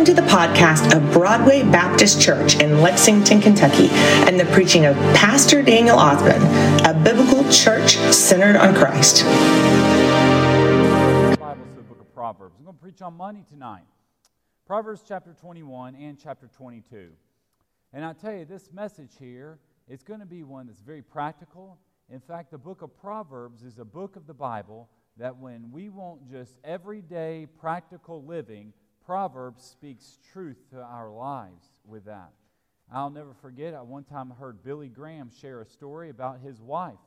Welcome 0.00 0.16
to 0.16 0.22
the 0.22 0.28
podcast 0.28 0.96
of 0.96 1.12
Broadway 1.12 1.62
Baptist 1.62 2.22
Church 2.22 2.58
in 2.58 2.80
Lexington, 2.80 3.38
Kentucky, 3.38 3.88
and 3.90 4.40
the 4.40 4.46
preaching 4.46 4.86
of 4.86 4.96
Pastor 5.14 5.60
Daniel 5.60 5.98
Osmond, 5.98 6.42
a 6.86 6.98
biblical 7.04 7.46
church 7.52 7.96
centered 8.10 8.56
on 8.56 8.74
Christ. 8.74 9.24
Bible 11.38 11.66
to 11.66 11.76
the 11.76 11.82
book 11.82 12.00
of 12.00 12.14
Proverbs. 12.14 12.54
I'm 12.58 12.64
going 12.64 12.76
to 12.78 12.82
preach 12.82 13.02
on 13.02 13.14
money 13.14 13.44
tonight. 13.46 13.84
Proverbs 14.66 15.02
chapter 15.06 15.36
21 15.38 15.94
and 15.96 16.18
chapter 16.18 16.48
22. 16.48 17.10
And 17.92 18.02
I 18.02 18.14
tell 18.14 18.32
you, 18.32 18.46
this 18.46 18.72
message 18.72 19.12
here 19.18 19.58
is 19.86 20.02
going 20.02 20.20
to 20.20 20.26
be 20.26 20.44
one 20.44 20.66
that's 20.66 20.80
very 20.80 21.02
practical. 21.02 21.78
In 22.08 22.20
fact, 22.20 22.52
the 22.52 22.58
book 22.58 22.80
of 22.80 22.96
Proverbs 22.96 23.64
is 23.64 23.78
a 23.78 23.84
book 23.84 24.16
of 24.16 24.26
the 24.26 24.32
Bible 24.32 24.88
that 25.18 25.36
when 25.36 25.70
we 25.70 25.90
want 25.90 26.26
just 26.30 26.56
everyday 26.64 27.46
practical 27.58 28.24
living, 28.24 28.72
Proverbs 29.10 29.64
speaks 29.64 30.20
truth 30.32 30.70
to 30.70 30.80
our 30.80 31.10
lives 31.10 31.72
with 31.84 32.04
that. 32.04 32.30
I'll 32.92 33.10
never 33.10 33.34
forget, 33.34 33.74
I 33.74 33.82
one 33.82 34.04
time 34.04 34.30
I 34.30 34.36
heard 34.36 34.62
Billy 34.62 34.88
Graham 34.88 35.32
share 35.32 35.62
a 35.62 35.66
story 35.66 36.10
about 36.10 36.38
his 36.38 36.60
wife, 36.60 37.00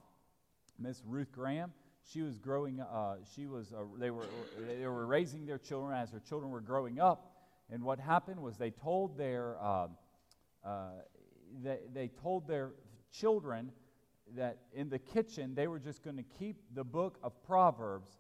Miss 0.78 1.02
Ruth 1.06 1.32
Graham. 1.32 1.72
She 2.12 2.22
was 2.22 2.40
growing, 2.40 2.82
uh, 2.82 3.20
she 3.34 3.48
was, 3.48 3.72
uh, 3.72 3.84
they, 3.98 4.12
were, 4.12 4.26
they 4.68 4.86
were 4.86 5.06
raising 5.06 5.46
their 5.46 5.58
children 5.58 5.98
as 5.98 6.12
their 6.12 6.20
children 6.20 6.52
were 6.52 6.60
growing 6.60 7.00
up. 7.00 7.38
And 7.72 7.82
what 7.82 8.02
happened 8.02 8.42
was 8.42 8.58
they 8.58 8.72
told 8.72 9.18
their, 9.18 9.56
uh, 9.62 9.88
uh 10.66 10.90
they, 11.64 11.80
they 11.94 12.10
told 12.10 12.50
their 12.50 12.74
children 13.14 13.72
that 14.36 14.58
in 14.74 14.90
the 14.90 15.00
kitchen 15.00 15.56
they 15.56 15.70
were 15.70 15.80
just 15.80 16.04
going 16.04 16.18
to 16.18 16.26
keep 16.38 16.58
the 16.76 16.84
book 16.84 17.18
of 17.24 17.32
Proverbs 17.46 18.18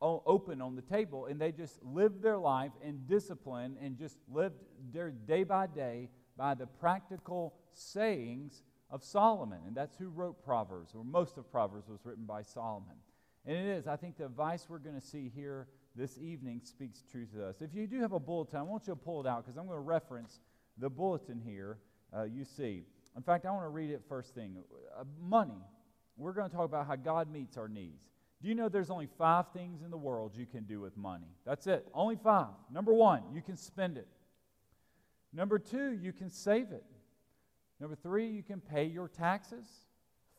open 0.00 0.60
on 0.60 0.76
the 0.76 0.82
table 0.82 1.26
and 1.26 1.40
they 1.40 1.52
just 1.52 1.82
lived 1.82 2.22
their 2.22 2.38
life 2.38 2.72
in 2.82 3.00
discipline 3.06 3.76
and 3.82 3.98
just 3.98 4.18
lived 4.30 4.56
their 4.92 5.10
day 5.10 5.42
by 5.42 5.66
day 5.66 6.08
by 6.36 6.54
the 6.54 6.66
practical 6.66 7.54
sayings 7.72 8.62
of 8.90 9.02
Solomon. 9.02 9.58
And 9.66 9.74
that's 9.74 9.96
who 9.96 10.08
wrote 10.08 10.44
Proverbs, 10.44 10.94
or 10.94 11.04
most 11.04 11.38
of 11.38 11.50
Proverbs 11.50 11.88
was 11.88 12.00
written 12.04 12.24
by 12.24 12.42
Solomon. 12.42 12.96
And 13.46 13.56
it 13.56 13.66
is, 13.66 13.86
I 13.86 13.96
think 13.96 14.18
the 14.18 14.26
advice 14.26 14.66
we're 14.68 14.78
going 14.78 15.00
to 15.00 15.06
see 15.06 15.30
here 15.34 15.68
this 15.94 16.18
evening 16.18 16.60
speaks 16.62 17.02
truth 17.10 17.32
to 17.32 17.46
us. 17.46 17.62
If 17.62 17.74
you 17.74 17.86
do 17.86 18.00
have 18.00 18.12
a 18.12 18.20
bulletin, 18.20 18.58
I 18.58 18.62
want 18.62 18.86
you 18.86 18.92
to 18.92 18.98
pull 18.98 19.20
it 19.20 19.26
out 19.26 19.44
because 19.44 19.56
I'm 19.56 19.66
going 19.66 19.78
to 19.78 19.80
reference 19.80 20.40
the 20.78 20.90
bulletin 20.90 21.40
here 21.44 21.78
uh, 22.14 22.24
you 22.24 22.44
see. 22.44 22.82
In 23.16 23.22
fact, 23.22 23.46
I 23.46 23.50
want 23.50 23.64
to 23.64 23.70
read 23.70 23.90
it 23.90 24.02
first 24.08 24.34
thing. 24.34 24.56
Uh, 24.98 25.04
money. 25.20 25.64
We're 26.18 26.32
going 26.32 26.48
to 26.48 26.54
talk 26.54 26.64
about 26.64 26.86
how 26.86 26.96
God 26.96 27.30
meets 27.30 27.56
our 27.56 27.68
needs. 27.68 28.04
Do 28.42 28.48
you 28.48 28.54
know 28.54 28.68
there's 28.68 28.90
only 28.90 29.08
five 29.18 29.46
things 29.52 29.82
in 29.82 29.90
the 29.90 29.96
world 29.96 30.32
you 30.36 30.46
can 30.46 30.64
do 30.64 30.80
with 30.80 30.96
money? 30.96 31.34
That's 31.44 31.66
it. 31.66 31.86
Only 31.94 32.16
five. 32.16 32.48
Number 32.70 32.92
one, 32.92 33.22
you 33.32 33.40
can 33.40 33.56
spend 33.56 33.96
it. 33.96 34.08
Number 35.32 35.58
two, 35.58 35.92
you 35.92 36.12
can 36.12 36.30
save 36.30 36.70
it. 36.72 36.84
Number 37.80 37.96
three, 37.96 38.28
you 38.28 38.42
can 38.42 38.60
pay 38.60 38.84
your 38.84 39.08
taxes. 39.08 39.66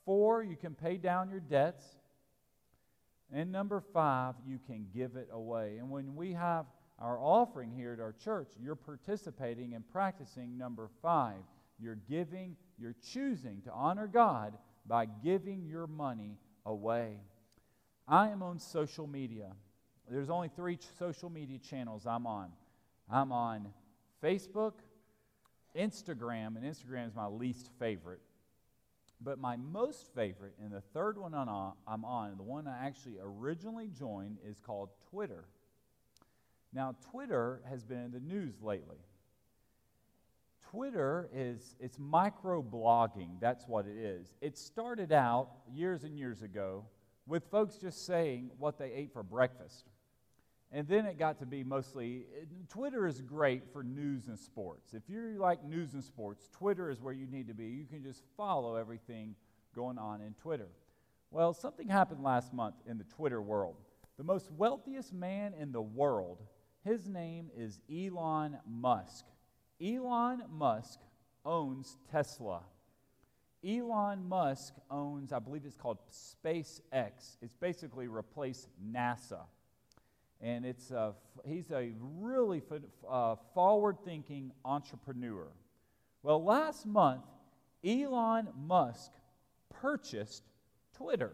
Four, 0.05 0.43
you 0.43 0.55
can 0.55 0.73
pay 0.73 0.97
down 0.97 1.29
your 1.29 1.39
debts. 1.39 1.83
And 3.31 3.51
number 3.51 3.81
five, 3.93 4.35
you 4.47 4.59
can 4.65 4.87
give 4.93 5.15
it 5.15 5.27
away. 5.31 5.77
And 5.77 5.89
when 5.89 6.15
we 6.15 6.33
have 6.33 6.65
our 6.99 7.19
offering 7.19 7.71
here 7.71 7.93
at 7.93 7.99
our 7.99 8.13
church, 8.13 8.49
you're 8.61 8.75
participating 8.75 9.73
and 9.73 9.87
practicing 9.87 10.57
number 10.57 10.89
five. 11.01 11.41
You're 11.79 11.99
giving, 12.09 12.55
you're 12.79 12.95
choosing 13.13 13.61
to 13.63 13.71
honor 13.71 14.07
God 14.07 14.53
by 14.87 15.05
giving 15.05 15.65
your 15.65 15.87
money 15.87 16.37
away. 16.65 17.17
I 18.07 18.29
am 18.29 18.41
on 18.41 18.59
social 18.59 19.05
media. 19.05 19.51
There's 20.09 20.29
only 20.29 20.49
three 20.55 20.79
social 20.97 21.29
media 21.29 21.57
channels 21.57 22.05
I'm 22.05 22.25
on. 22.25 22.51
I'm 23.11 23.33
on 23.33 23.67
Facebook, 24.23 24.73
Instagram, 25.75 26.55
and 26.55 26.63
Instagram 26.63 27.07
is 27.07 27.15
my 27.15 27.27
least 27.27 27.69
favorite. 27.79 28.21
But 29.19 29.39
my 29.39 29.57
most 29.57 30.07
favorite, 30.15 30.53
and 30.63 30.71
the 30.71 30.81
third 30.93 31.17
one 31.17 31.33
uh, 31.33 31.71
I'm 31.87 32.05
on, 32.05 32.37
the 32.37 32.43
one 32.43 32.67
I 32.67 32.85
actually 32.85 33.15
originally 33.21 33.89
joined, 33.89 34.37
is 34.47 34.59
called 34.59 34.89
Twitter. 35.09 35.45
Now, 36.71 36.95
Twitter 37.11 37.61
has 37.67 37.83
been 37.83 37.99
in 37.99 38.11
the 38.11 38.19
news 38.19 38.61
lately. 38.61 38.97
Twitter 40.69 41.29
is 41.33 41.75
it's 41.79 41.97
micro 41.97 42.61
blogging. 42.61 43.39
That's 43.39 43.67
what 43.67 43.85
it 43.85 43.97
is. 43.97 44.27
It 44.41 44.57
started 44.57 45.11
out 45.11 45.49
years 45.73 46.03
and 46.03 46.17
years 46.17 46.41
ago 46.41 46.85
with 47.27 47.43
folks 47.51 47.75
just 47.75 48.05
saying 48.05 48.51
what 48.57 48.79
they 48.79 48.91
ate 48.93 49.11
for 49.13 49.23
breakfast. 49.23 49.85
And 50.71 50.87
then 50.87 51.05
it 51.05 51.17
got 51.17 51.39
to 51.39 51.45
be 51.45 51.63
mostly 51.63 52.25
Twitter 52.69 53.07
is 53.07 53.21
great 53.21 53.71
for 53.71 53.83
news 53.83 54.27
and 54.27 54.37
sports. 54.37 54.93
If 54.93 55.03
you 55.07 55.37
like 55.37 55.63
news 55.63 55.93
and 55.93 56.03
sports, 56.03 56.49
Twitter 56.51 56.89
is 56.89 57.01
where 57.01 57.13
you 57.13 57.27
need 57.27 57.47
to 57.47 57.53
be. 57.53 57.67
You 57.67 57.85
can 57.85 58.03
just 58.03 58.23
follow 58.35 58.75
everything 58.75 59.35
going 59.75 59.97
on 59.97 60.21
in 60.21 60.33
Twitter. 60.33 60.67
Well, 61.31 61.53
something 61.53 61.87
happened 61.87 62.23
last 62.23 62.53
month 62.53 62.75
in 62.85 62.97
the 62.97 63.03
Twitter 63.05 63.41
world. 63.41 63.75
The 64.17 64.23
most 64.23 64.51
wealthiest 64.51 65.13
man 65.13 65.53
in 65.53 65.71
the 65.71 65.81
world, 65.81 66.41
his 66.83 67.07
name 67.07 67.49
is 67.55 67.79
Elon 67.89 68.57
Musk. 68.65 69.25
Elon 69.81 70.43
Musk 70.49 70.99
owns 71.45 71.97
Tesla. 72.11 72.61
Elon 73.65 74.27
Musk 74.27 74.75
owns, 74.91 75.33
I 75.33 75.39
believe 75.39 75.63
it's 75.65 75.75
called 75.75 75.97
SpaceX. 76.11 77.37
It's 77.41 77.55
basically 77.59 78.07
replaced 78.07 78.67
NASA. 78.93 79.41
And 80.39 80.65
it's 80.65 80.91
a, 80.91 81.13
he's 81.45 81.71
a 81.71 81.91
really 82.19 82.61
uh, 83.09 83.35
forward 83.53 83.97
thinking 84.05 84.51
entrepreneur. 84.63 85.47
Well, 86.21 86.43
last 86.43 86.85
month, 86.85 87.23
Elon 87.83 88.49
Musk 88.55 89.11
purchased 89.81 90.43
Twitter. 90.95 91.33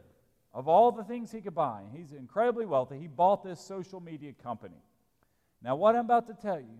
Of 0.53 0.67
all 0.67 0.91
the 0.91 1.03
things 1.03 1.31
he 1.31 1.41
could 1.41 1.55
buy, 1.55 1.81
he's 1.93 2.13
incredibly 2.13 2.65
wealthy. 2.65 2.99
He 2.99 3.07
bought 3.07 3.43
this 3.43 3.59
social 3.59 3.99
media 3.99 4.33
company. 4.43 4.81
Now, 5.61 5.75
what 5.75 5.95
I'm 5.95 6.05
about 6.05 6.27
to 6.27 6.33
tell 6.33 6.59
you 6.59 6.79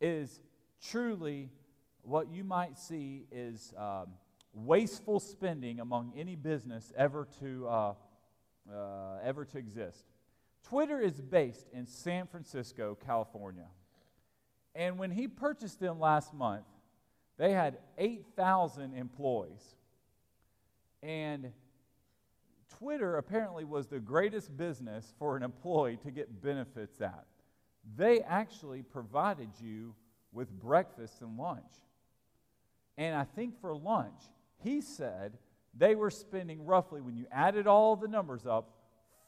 is 0.00 0.40
truly 0.90 1.48
what 2.02 2.30
you 2.30 2.44
might 2.44 2.78
see 2.78 3.26
is. 3.32 3.74
Um, 3.76 4.08
wasteful 4.52 5.20
spending 5.20 5.80
among 5.80 6.12
any 6.16 6.36
business 6.36 6.92
ever 6.96 7.28
to, 7.40 7.68
uh, 7.68 7.94
uh, 8.72 9.18
ever 9.22 9.44
to 9.44 9.58
exist. 9.58 10.04
Twitter 10.62 11.00
is 11.00 11.20
based 11.20 11.66
in 11.72 11.86
San 11.86 12.26
Francisco, 12.26 12.96
California. 13.06 13.68
And 14.74 14.98
when 14.98 15.10
he 15.10 15.28
purchased 15.28 15.80
them 15.80 15.98
last 15.98 16.34
month, 16.34 16.66
they 17.36 17.52
had 17.52 17.78
8,000 17.96 18.94
employees. 18.94 19.76
And 21.02 21.52
Twitter 22.78 23.16
apparently 23.16 23.64
was 23.64 23.86
the 23.86 24.00
greatest 24.00 24.56
business 24.56 25.12
for 25.18 25.36
an 25.36 25.42
employee 25.42 25.96
to 25.98 26.10
get 26.10 26.42
benefits 26.42 27.00
at. 27.00 27.26
They 27.96 28.20
actually 28.20 28.82
provided 28.82 29.48
you 29.60 29.94
with 30.32 30.50
breakfast 30.50 31.22
and 31.22 31.38
lunch. 31.38 31.72
And 32.96 33.16
I 33.16 33.24
think 33.24 33.60
for 33.60 33.74
lunch, 33.74 34.20
he 34.62 34.80
said 34.80 35.32
they 35.74 35.94
were 35.94 36.10
spending 36.10 36.64
roughly, 36.64 37.00
when 37.00 37.16
you 37.16 37.26
added 37.30 37.66
all 37.66 37.96
the 37.96 38.08
numbers 38.08 38.46
up, 38.46 38.70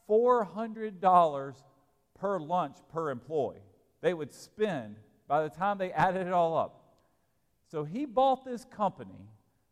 $400 0.09 1.55
per 2.19 2.41
lunch 2.41 2.77
per 2.93 3.11
employee. 3.11 3.63
They 4.01 4.15
would 4.15 4.33
spend 4.33 4.97
by 5.29 5.43
the 5.43 5.49
time 5.49 5.79
they 5.79 5.93
added 5.93 6.27
it 6.27 6.33
all 6.33 6.57
up. 6.57 6.83
So 7.71 7.85
he 7.85 8.05
bought 8.05 8.45
this 8.45 8.65
company 8.65 9.29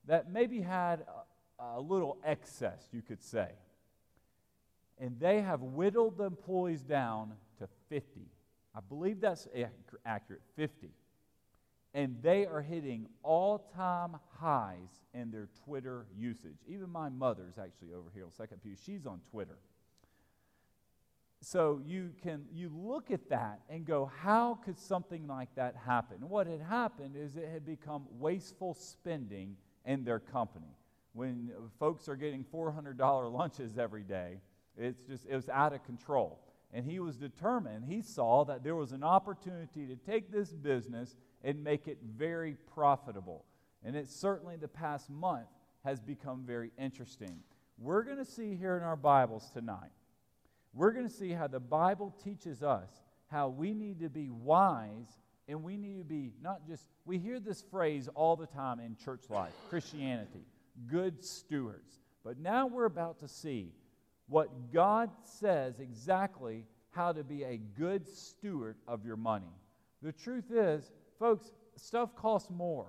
that 0.06 0.30
maybe 0.30 0.60
had 0.60 1.04
a, 1.58 1.78
a 1.78 1.80
little 1.80 2.18
excess, 2.24 2.86
you 2.92 3.02
could 3.02 3.22
say. 3.22 3.48
And 4.98 5.18
they 5.18 5.40
have 5.40 5.60
whittled 5.62 6.18
the 6.18 6.24
employees 6.24 6.82
down 6.82 7.32
to 7.58 7.68
50. 7.88 8.20
I 8.74 8.80
believe 8.88 9.20
that's 9.20 9.48
accurate 10.06 10.42
50 10.54 10.90
and 11.98 12.14
they 12.22 12.46
are 12.46 12.62
hitting 12.62 13.08
all 13.24 13.58
time 13.74 14.16
highs 14.38 15.02
in 15.14 15.32
their 15.32 15.48
Twitter 15.64 16.06
usage. 16.16 16.54
Even 16.68 16.88
my 16.90 17.08
mother's 17.08 17.58
actually 17.58 17.92
over 17.92 18.08
here 18.14 18.24
on 18.24 18.30
Second 18.30 18.62
Pew. 18.62 18.76
She's 18.86 19.04
on 19.04 19.20
Twitter. 19.32 19.58
So 21.40 21.80
you 21.84 22.10
can 22.22 22.44
you 22.52 22.70
look 22.72 23.10
at 23.10 23.28
that 23.30 23.62
and 23.68 23.84
go, 23.84 24.12
how 24.22 24.60
could 24.64 24.78
something 24.78 25.26
like 25.26 25.52
that 25.56 25.74
happen? 25.74 26.18
what 26.28 26.46
had 26.46 26.60
happened 26.60 27.16
is 27.16 27.34
it 27.34 27.48
had 27.52 27.66
become 27.66 28.04
wasteful 28.12 28.74
spending 28.74 29.56
in 29.84 30.04
their 30.04 30.20
company. 30.20 30.76
When 31.14 31.50
folks 31.80 32.08
are 32.08 32.14
getting 32.14 32.44
$400 32.44 33.32
lunches 33.32 33.76
every 33.76 34.04
day, 34.04 34.38
it's 34.76 35.02
just 35.02 35.26
it 35.26 35.34
was 35.34 35.48
out 35.48 35.72
of 35.72 35.82
control. 35.82 36.38
And 36.72 36.86
he 36.86 37.00
was 37.00 37.16
determined. 37.16 37.86
He 37.86 38.02
saw 38.02 38.44
that 38.44 38.62
there 38.62 38.76
was 38.76 38.92
an 38.92 39.02
opportunity 39.02 39.86
to 39.86 39.96
take 39.96 40.30
this 40.30 40.52
business 40.52 41.16
and 41.44 41.62
make 41.62 41.88
it 41.88 41.98
very 42.02 42.56
profitable. 42.74 43.44
And 43.84 43.96
it 43.96 44.08
certainly 44.08 44.56
the 44.56 44.68
past 44.68 45.08
month 45.10 45.48
has 45.84 46.00
become 46.00 46.42
very 46.44 46.70
interesting. 46.78 47.40
We're 47.78 48.02
going 48.02 48.18
to 48.18 48.24
see 48.24 48.56
here 48.56 48.76
in 48.76 48.82
our 48.82 48.96
Bibles 48.96 49.50
tonight, 49.52 49.92
we're 50.74 50.92
going 50.92 51.08
to 51.08 51.14
see 51.14 51.30
how 51.30 51.46
the 51.46 51.60
Bible 51.60 52.14
teaches 52.24 52.62
us 52.62 52.90
how 53.28 53.48
we 53.48 53.74
need 53.74 54.00
to 54.00 54.08
be 54.08 54.30
wise 54.30 55.18
and 55.48 55.62
we 55.62 55.76
need 55.76 55.98
to 55.98 56.04
be 56.04 56.32
not 56.42 56.66
just, 56.66 56.86
we 57.06 57.18
hear 57.18 57.40
this 57.40 57.62
phrase 57.70 58.08
all 58.14 58.36
the 58.36 58.46
time 58.46 58.80
in 58.80 58.96
church 58.96 59.22
life, 59.30 59.52
Christianity, 59.70 60.44
good 60.86 61.24
stewards. 61.24 62.00
But 62.24 62.38
now 62.38 62.66
we're 62.66 62.84
about 62.84 63.20
to 63.20 63.28
see 63.28 63.72
what 64.28 64.72
God 64.72 65.10
says 65.24 65.80
exactly 65.80 66.66
how 66.90 67.12
to 67.12 67.24
be 67.24 67.44
a 67.44 67.56
good 67.78 68.06
steward 68.06 68.76
of 68.86 69.06
your 69.06 69.16
money. 69.16 69.54
The 70.02 70.12
truth 70.12 70.50
is, 70.50 70.90
folks, 71.18 71.50
stuff 71.76 72.14
costs 72.14 72.50
more, 72.50 72.86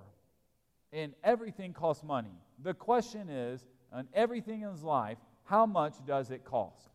and 0.92 1.14
everything 1.22 1.72
costs 1.72 2.04
money. 2.04 2.34
The 2.62 2.74
question 2.74 3.28
is, 3.28 3.64
on 3.92 4.08
everything 4.14 4.62
in 4.62 4.70
his 4.70 4.82
life, 4.82 5.18
how 5.44 5.66
much 5.66 5.94
does 6.06 6.30
it 6.30 6.44
cost? 6.44 6.90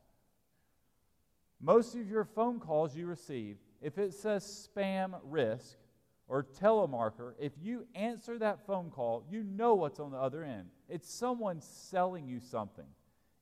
Most 1.61 1.95
of 1.95 2.07
your 2.07 2.25
phone 2.25 2.59
calls 2.59 2.95
you 2.95 3.07
receive, 3.07 3.57
if 3.81 3.97
it 3.97 4.13
says 4.13 4.69
spam 4.75 5.15
risk 5.23 5.77
or 6.27 6.43
telemarketer, 6.43 7.33
if 7.39 7.53
you 7.61 7.85
answer 7.95 8.37
that 8.39 8.65
phone 8.65 8.89
call, 8.89 9.23
you 9.29 9.43
know 9.43 9.75
what's 9.75 9.99
on 9.99 10.11
the 10.11 10.17
other 10.17 10.43
end. 10.43 10.67
It's 10.89 11.11
someone 11.11 11.61
selling 11.61 12.27
you 12.27 12.39
something. 12.39 12.85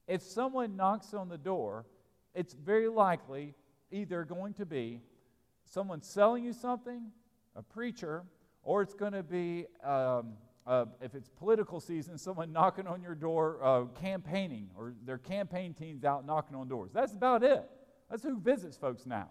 If 0.07 0.22
someone 0.22 0.75
knocks 0.75 1.13
on 1.13 1.30
the 1.30 1.38
door, 1.38 1.86
it's 2.36 2.54
very 2.54 2.88
likely 2.88 3.54
either 3.92 4.24
going 4.24 4.54
to 4.56 4.66
be 4.66 5.01
someone 5.66 6.01
selling 6.01 6.44
you 6.44 6.54
something, 6.54 7.12
a 7.55 7.61
preacher, 7.61 8.23
or 8.63 8.81
it's 8.81 8.94
going 8.94 9.13
to 9.13 9.23
be, 9.23 9.65
um, 9.83 10.33
uh, 10.65 10.85
if 11.01 11.15
it's 11.15 11.29
political 11.29 11.79
season, 11.79 12.17
someone 12.17 12.51
knocking 12.53 12.88
on 12.88 13.01
your 13.01 13.15
door, 13.15 13.59
uh, 13.63 13.85
campaigning, 14.00 14.69
or 14.77 14.94
their 15.05 15.17
campaign 15.17 15.73
teams 15.73 16.03
out 16.03 16.25
knocking 16.25 16.55
on 16.55 16.67
doors. 16.67 16.91
That's 16.94 17.13
about 17.13 17.44
it. 17.44 17.69
That's 18.09 18.23
who 18.23 18.39
visits 18.39 18.77
folks 18.77 19.05
now. 19.05 19.29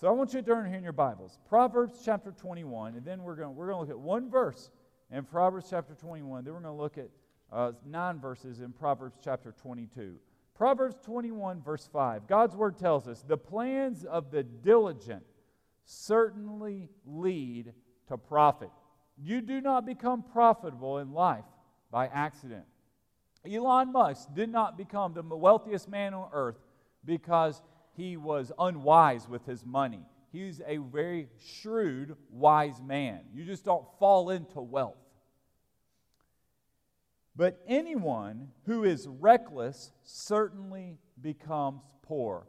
So 0.00 0.06
I 0.06 0.12
want 0.12 0.32
you 0.32 0.40
to 0.40 0.46
turn 0.46 0.66
here 0.66 0.76
in 0.76 0.84
your 0.84 0.92
Bibles. 0.92 1.38
Proverbs 1.48 2.02
chapter 2.04 2.30
21, 2.30 2.94
and 2.94 3.04
then 3.04 3.22
we're 3.22 3.34
going 3.34 3.56
we're 3.56 3.66
going 3.66 3.76
to 3.76 3.80
look 3.80 3.90
at 3.90 3.98
one 3.98 4.30
verse 4.30 4.70
in 5.10 5.24
Proverbs 5.24 5.66
chapter 5.68 5.94
21. 5.94 6.44
Then 6.44 6.54
we're 6.54 6.60
going 6.60 6.76
to 6.76 6.80
look 6.80 6.98
at 6.98 7.08
uh, 7.52 7.72
nine 7.84 8.20
verses 8.20 8.60
in 8.60 8.72
Proverbs 8.72 9.18
chapter 9.22 9.52
22. 9.60 10.14
Proverbs 10.54 10.96
21, 11.04 11.62
verse 11.62 11.88
5. 11.92 12.26
God's 12.28 12.54
word 12.54 12.78
tells 12.78 13.08
us 13.08 13.24
the 13.26 13.36
plans 13.36 14.04
of 14.04 14.30
the 14.30 14.42
diligent 14.42 15.24
certainly 15.88 16.90
lead 17.06 17.72
to 18.08 18.18
profit. 18.18 18.70
You 19.16 19.40
do 19.40 19.60
not 19.62 19.86
become 19.86 20.22
profitable 20.22 20.98
in 20.98 21.12
life 21.12 21.46
by 21.90 22.08
accident. 22.08 22.66
Elon 23.50 23.92
Musk 23.92 24.28
did 24.34 24.50
not 24.50 24.76
become 24.76 25.14
the 25.14 25.22
wealthiest 25.22 25.88
man 25.88 26.12
on 26.12 26.28
earth 26.32 26.58
because 27.04 27.62
he 27.96 28.18
was 28.18 28.52
unwise 28.58 29.26
with 29.28 29.46
his 29.46 29.64
money. 29.64 30.04
He's 30.30 30.60
a 30.66 30.76
very 30.76 31.28
shrewd, 31.38 32.16
wise 32.30 32.82
man. 32.82 33.20
You 33.34 33.44
just 33.44 33.64
don't 33.64 33.86
fall 33.98 34.28
into 34.28 34.60
wealth. 34.60 34.98
But 37.34 37.62
anyone 37.66 38.48
who 38.66 38.84
is 38.84 39.08
reckless 39.08 39.92
certainly 40.02 40.98
becomes 41.18 41.80
poor. 42.02 42.46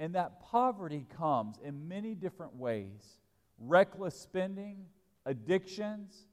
And 0.00 0.14
that 0.14 0.40
poverty 0.40 1.06
comes 1.18 1.58
in 1.62 1.86
many 1.86 2.14
different 2.14 2.56
ways 2.56 3.18
reckless 3.58 4.18
spending, 4.18 4.86
addictions, 5.26 6.26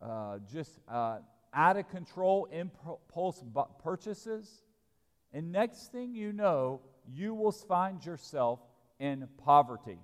uh, 0.00 0.38
just 0.50 0.80
uh, 0.88 1.18
out 1.52 1.76
of 1.76 1.86
control 1.90 2.48
impulse 2.50 3.44
purchases. 3.82 4.62
And 5.34 5.52
next 5.52 5.92
thing 5.92 6.14
you 6.14 6.32
know, 6.32 6.80
you 7.12 7.34
will 7.34 7.52
find 7.52 8.02
yourself 8.02 8.60
in 8.98 9.28
poverty. 9.44 9.98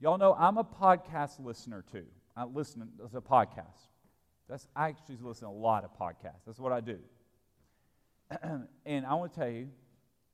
Y'all 0.00 0.16
know 0.16 0.34
I'm 0.38 0.56
a 0.56 0.64
podcast 0.64 1.44
listener 1.44 1.84
too. 1.92 2.06
I 2.34 2.44
listen 2.44 2.88
to 2.98 3.18
a 3.18 3.20
podcast. 3.20 3.90
That's 4.48 4.66
I 4.74 4.88
actually 4.88 5.18
listen 5.20 5.46
to 5.46 5.52
a 5.52 5.58
lot 5.58 5.84
of 5.84 5.90
podcasts. 5.98 6.46
That's 6.46 6.58
what 6.58 6.72
I 6.72 6.80
do. 6.80 6.98
and 8.86 9.04
I 9.04 9.12
want 9.14 9.34
to 9.34 9.38
tell 9.38 9.50
you, 9.50 9.68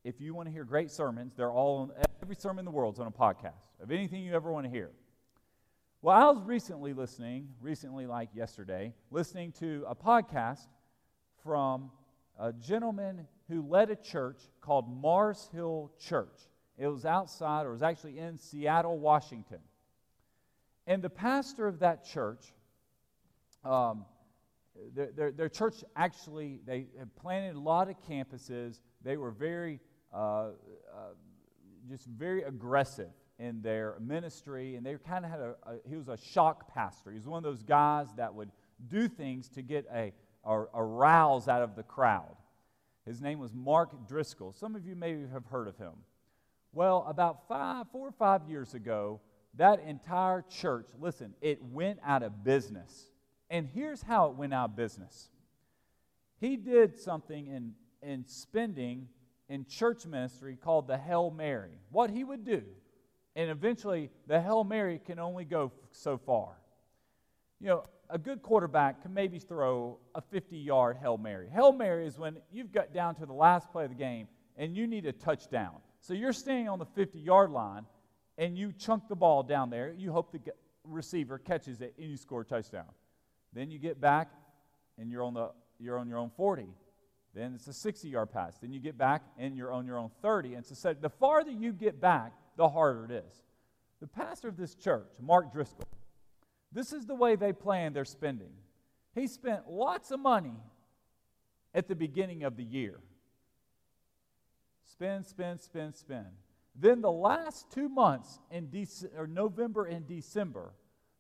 if 0.05 0.21
you 0.21 0.35
want 0.35 0.49
to 0.49 0.53
hear 0.53 0.65
great 0.65 0.91
sermons, 0.91 1.35
they're 1.37 1.53
all 1.53 1.79
on 1.79 1.93
every 2.23 2.37
sermon 2.37 2.61
in 2.61 2.65
the 2.65 2.71
world 2.71 2.95
is 2.95 3.01
on 3.01 3.07
a 3.07 3.11
podcast 3.11 3.69
of 3.81 3.91
anything 3.91 4.23
you 4.23 4.35
ever 4.35 4.53
want 4.53 4.65
to 4.65 4.71
hear. 4.71 4.91
Well, 6.01 6.17
I 6.17 6.31
was 6.31 6.43
recently 6.45 6.93
listening, 6.93 7.49
recently 7.61 8.07
like 8.07 8.31
yesterday, 8.35 8.93
listening 9.11 9.53
to 9.61 9.85
a 9.87 9.95
podcast 9.95 10.67
from 11.45 11.91
a 12.39 12.53
gentleman 12.53 13.29
who 13.49 13.63
led 13.63 13.91
a 13.91 13.97
church 13.97 14.41
called 14.61 14.89
Mars 14.89 15.49
Hill 15.53 15.93
Church. 16.01 16.49
It 16.77 16.89
was 16.89 17.05
outside, 17.05 17.67
or 17.67 17.71
it 17.71 17.75
was 17.75 17.83
actually 17.83 18.19
in 18.19 18.39
Seattle, 18.39 18.99
Washington. 18.99 19.61
And 20.87 21.03
the 21.03 21.11
pastor 21.11 21.69
of 21.69 21.79
that 21.81 22.05
church, 22.05 22.53
um, 23.65 24.05
their, 24.95 25.13
their, 25.13 25.31
their, 25.31 25.49
church 25.49 25.85
actually, 25.95 26.61
they 26.67 26.87
had 26.99 27.15
planted 27.15 27.55
a 27.55 27.61
lot 27.61 27.89
of 27.89 27.97
campuses. 28.09 28.81
They 29.05 29.17
were 29.17 29.31
very, 29.31 29.79
Uh, 30.13 30.17
uh, 30.17 30.51
just 31.89 32.07
very 32.07 32.43
aggressive 32.43 33.11
in 33.39 33.63
their 33.63 33.97
ministry. 34.01 34.77
And 34.77 34.87
they 34.87 34.95
kind 34.97 35.25
of 35.25 35.31
had 35.31 35.41
a, 35.41 35.55
a, 35.65 35.89
he 35.89 35.97
was 35.97 36.09
a 36.09 36.17
shock 36.17 36.73
pastor. 36.73 37.11
He 37.11 37.17
was 37.17 37.27
one 37.27 37.39
of 37.39 37.45
those 37.45 37.63
guys 37.63 38.09
that 38.17 38.35
would 38.35 38.51
do 38.89 39.09
things 39.09 39.49
to 39.51 39.63
get 39.63 39.87
a, 39.93 40.13
a, 40.45 40.65
a 40.75 40.85
rouse 40.85 41.49
out 41.49 41.63
of 41.63 41.75
the 41.75 41.83
crowd. 41.83 42.37
His 43.05 43.21
name 43.21 43.39
was 43.39 43.53
Mark 43.53 44.07
Driscoll. 44.07 44.53
Some 44.53 44.77
of 44.77 44.87
you 44.87 44.95
may 44.95 45.17
have 45.33 45.47
heard 45.47 45.67
of 45.67 45.77
him. 45.77 45.93
Well, 46.73 47.05
about 47.09 47.49
five, 47.49 47.87
four 47.91 48.09
or 48.09 48.13
five 48.13 48.43
years 48.49 48.75
ago, 48.75 49.21
that 49.57 49.81
entire 49.81 50.43
church, 50.43 50.87
listen, 51.01 51.35
it 51.43 51.63
went 51.63 51.99
out 52.05 52.23
of 52.23 52.45
business. 52.45 53.11
And 53.51 53.69
here's 53.75 54.03
how 54.03 54.31
it 54.31 54.37
went 54.37 54.55
out 54.55 54.71
of 54.71 54.77
business. 54.77 55.29
He 56.41 56.57
did 56.57 56.99
something 56.99 57.47
in, 57.47 57.75
in 58.03 58.25
spending 58.27 59.09
in 59.53 59.67
church 59.67 60.07
ministry 60.07 60.57
called 60.57 60.87
the 60.87 60.97
Hail 60.97 61.31
Mary. 61.31 61.79
What 61.91 62.09
he 62.09 62.25
would 62.25 62.43
do, 62.43 62.63
and 63.37 63.51
eventually 63.51 64.09
the 64.27 64.41
Hail 64.41 64.65
Mary 64.65 64.99
can 65.05 65.19
only 65.19 65.45
go 65.45 65.73
so 65.91 66.17
far. 66.17 66.57
You 67.61 67.67
know, 67.67 67.85
a 68.09 68.17
good 68.17 68.41
quarterback 68.41 69.03
can 69.03 69.13
maybe 69.13 69.39
throw 69.39 69.99
a 70.15 70.23
50 70.23 70.57
yard 70.57 70.97
Hail 70.97 71.19
Mary. 71.19 71.51
Hail 71.53 71.71
Mary 71.71 72.07
is 72.07 72.19
when 72.19 72.39
you've 72.51 72.73
got 72.73 72.95
down 72.95 73.15
to 73.17 73.27
the 73.27 73.35
last 73.35 73.71
play 73.71 73.85
of 73.85 73.91
the 73.91 73.97
game 73.97 74.27
and 74.57 74.75
you 74.75 74.87
need 74.87 75.05
a 75.05 75.13
touchdown. 75.13 75.75
So 76.01 76.15
you're 76.15 76.33
standing 76.33 76.71
on 76.71 76.79
the 76.79 76.87
50 76.87 77.19
yard 77.19 77.51
line 77.51 77.85
and 78.39 78.57
you 78.57 78.73
chunk 78.73 79.07
the 79.07 79.17
ball 79.17 79.43
down 79.43 79.69
there. 79.69 79.93
You 79.95 80.13
hope 80.13 80.33
the 80.33 80.41
receiver 80.83 81.37
catches 81.37 81.83
it 81.83 81.93
and 81.99 82.11
you 82.11 82.17
score 82.17 82.41
a 82.41 82.45
touchdown. 82.45 82.89
Then 83.53 83.71
you 83.71 83.79
get 83.79 84.01
back 84.01 84.31
and 84.97 85.11
you're 85.11 85.23
on, 85.23 85.35
the, 85.35 85.51
you're 85.79 85.99
on 85.99 86.09
your 86.09 86.19
own 86.19 86.31
40. 86.39 86.69
Then 87.35 87.55
it's 87.55 87.67
a 87.67 87.73
60 87.73 88.09
yard 88.09 88.31
pass. 88.31 88.59
Then 88.59 88.73
you 88.73 88.81
get 88.81 88.99
back 88.99 89.23
and 89.39 89.57
you're 89.57 89.73
on 89.73 89.87
your 89.87 89.99
own 89.99 90.11
30. 90.21 90.55
And 90.55 90.67
so 90.67 90.95
the 90.95 91.09
farther 91.09 91.51
you 91.51 91.73
get 91.73 92.01
back, 92.01 92.33
the 92.57 92.69
harder 92.69 93.07
it 93.07 93.11
is. 93.11 93.43
The 94.01 94.07
pastor 94.07 94.49
of 94.49 94.57
this 94.57 94.75
church, 94.75 95.09
Mark 95.21 95.53
Driscoll, 95.53 95.87
this 96.73 96.93
is 96.93 97.07
the 97.07 97.15
way 97.15 97.37
they 97.37 97.53
plan 97.53 97.93
their 97.93 98.05
spending. 98.05 98.53
He 99.15 99.27
spent 99.27 99.69
lots 99.69 100.11
of 100.11 100.21
money 100.21 100.57
at 101.75 101.89
the 101.89 101.95
beginning 101.95 102.45
of 102.45 102.57
the 102.57 102.65
year. 102.65 102.99
Spend, 104.85 105.27
spend, 105.27 105.61
spend, 105.61 105.95
spend. 105.97 106.27
Then 106.75 107.01
the 107.01 107.13
last 107.13 107.71
two 107.71 107.89
months 107.89 108.39
in 108.51 108.69
Dece- 108.69 109.17
or 109.17 109.27
November 109.27 109.85
and 109.85 110.07
December, 110.07 110.73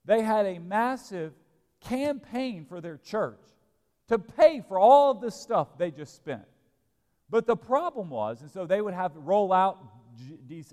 they 0.04 0.22
had 0.22 0.46
a 0.46 0.58
massive 0.58 1.32
campaign 1.80 2.64
for 2.64 2.80
their 2.80 2.96
church 2.96 3.40
to 4.08 4.18
pay 4.18 4.62
for 4.66 4.78
all 4.78 5.10
of 5.10 5.20
this 5.20 5.34
stuff 5.34 5.78
they 5.78 5.90
just 5.90 6.14
spent. 6.16 6.44
But 7.30 7.46
the 7.46 7.56
problem 7.56 8.10
was, 8.10 8.42
and 8.42 8.50
so 8.50 8.66
they 8.66 8.80
would 8.80 8.94
have 8.94 9.14
to 9.14 9.20
roll 9.20 9.52
out 9.52 9.78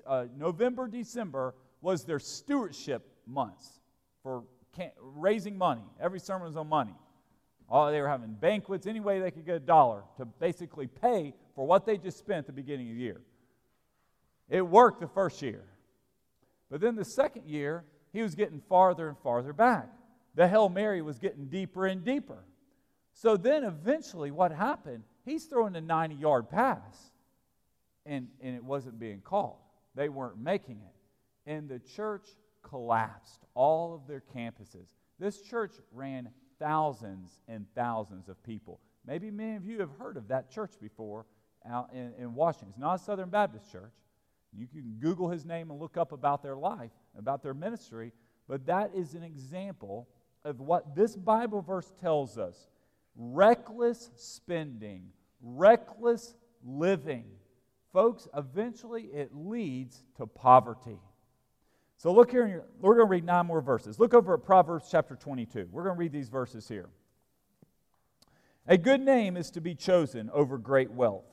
uh, 0.05 0.25
November, 0.38 0.88
December 0.88 1.55
was 1.81 2.03
their 2.03 2.19
stewardship 2.19 3.07
months 3.25 3.79
for 4.24 4.43
raising 5.01 5.57
money. 5.57 5.86
Every 6.00 6.19
sermon 6.19 6.48
was 6.48 6.57
on 6.57 6.67
money. 6.67 6.95
Oh, 7.69 7.91
they 7.91 8.01
were 8.01 8.09
having 8.09 8.33
banquets, 8.33 8.88
any 8.88 9.00
way 9.00 9.19
they 9.19 9.31
could 9.31 9.45
get 9.45 9.55
a 9.55 9.59
dollar 9.59 10.03
to 10.17 10.25
basically 10.25 10.88
pay 10.88 11.33
for 11.55 11.65
what 11.65 11.86
they 11.86 11.98
just 11.98 12.17
spent 12.17 12.39
at 12.39 12.48
the 12.48 12.53
beginning 12.53 12.89
of 12.89 12.95
the 12.95 13.01
year. 13.01 13.21
It 14.50 14.62
worked 14.62 15.00
the 15.00 15.07
first 15.07 15.41
year. 15.41 15.63
But 16.71 16.81
then 16.81 16.95
the 16.95 17.05
second 17.05 17.45
year, 17.45 17.83
he 18.12 18.21
was 18.21 18.36
getting 18.36 18.62
farther 18.67 19.07
and 19.07 19.17
farther 19.19 19.53
back. 19.53 19.89
The 20.36 20.48
Hail 20.48 20.69
Mary 20.69 21.01
was 21.01 21.19
getting 21.19 21.45
deeper 21.45 21.86
and 21.86 22.03
deeper. 22.03 22.43
So 23.22 23.36
then 23.36 23.66
eventually, 23.66 24.32
what 24.32 24.54
happened? 24.54 25.04
He's 25.26 25.44
throwing 25.44 25.76
a 25.76 25.82
90 25.82 26.16
yard 26.16 26.50
pass, 26.50 27.12
and, 28.06 28.30
and 28.42 28.56
it 28.56 28.64
wasn't 28.64 28.98
being 28.98 29.20
called. 29.20 29.58
They 29.94 30.08
weren't 30.08 30.38
making 30.38 30.78
it. 30.78 31.52
And 31.52 31.68
the 31.68 31.80
church 31.80 32.30
collapsed 32.64 33.42
all 33.56 33.94
of 33.94 34.08
their 34.08 34.24
campuses. 34.34 34.96
This 35.20 35.42
church 35.42 35.74
ran 35.92 36.30
thousands 36.60 37.42
and 37.50 37.66
thousands 37.76 38.30
of 38.30 38.42
people. 38.42 38.80
Maybe 39.06 39.32
many 39.32 39.58
of 39.58 39.66
you 39.66 39.82
have 39.82 39.92
heard 40.00 40.16
of 40.16 40.30
that 40.30 40.50
church 40.50 40.72
before 40.80 41.26
out 41.70 41.90
in, 41.92 42.14
in 42.18 42.34
Washington. 42.34 42.70
It's 42.70 42.80
not 42.80 43.02
a 43.02 43.04
Southern 43.04 43.30
Baptist 43.30 43.70
church. 43.70 43.96
You 44.54 44.66
can 44.66 44.96
Google 45.02 45.30
his 45.30 45.46
name 45.46 45.72
and 45.72 45.80
look 45.82 45.98
up 45.98 46.14
about 46.14 46.42
their 46.42 46.56
life, 46.56 46.92
about 47.18 47.44
their 47.44 47.54
ministry, 47.54 48.14
but 48.48 48.66
that 48.68 48.92
is 48.96 49.14
an 49.14 49.24
example 49.24 50.08
of 50.46 50.62
what 50.62 50.96
this 50.96 51.18
Bible 51.18 51.62
verse 51.62 51.92
tells 52.00 52.38
us 52.38 52.70
reckless 53.20 54.10
spending, 54.16 55.10
reckless 55.44 56.34
living. 56.66 57.26
Folks, 57.92 58.28
eventually 58.36 59.04
it 59.04 59.32
leads 59.36 60.04
to 60.16 60.26
poverty. 60.26 60.98
So 61.98 62.14
look 62.14 62.32
here, 62.32 62.48
your, 62.48 62.66
we're 62.80 62.96
going 62.96 63.08
to 63.08 63.12
read 63.12 63.26
nine 63.26 63.46
more 63.46 63.62
verses. 63.62 64.00
Look 64.00 64.14
over 64.14 64.34
at 64.34 64.44
Proverbs 64.44 64.88
chapter 64.90 65.16
22. 65.18 65.68
We're 65.70 65.84
going 65.84 65.96
to 65.96 66.00
read 66.00 66.14
these 66.14 66.30
verses 66.30 66.68
here. 66.68 66.88
A 68.68 68.78
good 68.78 69.02
name 69.02 69.36
is 69.36 69.52
to 69.52 69.62
be 69.62 69.76
chosen 69.76 70.30
over 70.32 70.58
great 70.58 70.92
wealth. 70.92 71.26